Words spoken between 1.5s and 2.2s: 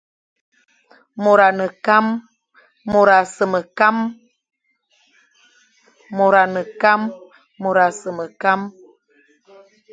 ne kam,